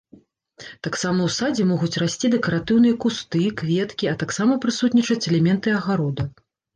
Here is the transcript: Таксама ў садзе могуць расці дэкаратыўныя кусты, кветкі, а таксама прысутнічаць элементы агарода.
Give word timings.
Таксама 0.85 1.19
ў 1.25 1.29
садзе 1.33 1.65
могуць 1.71 1.99
расці 2.03 2.31
дэкаратыўныя 2.35 2.95
кусты, 3.03 3.41
кветкі, 3.59 4.07
а 4.13 4.15
таксама 4.23 4.57
прысутнічаць 4.65 5.19
элементы 5.33 5.67
агарода. 5.81 6.23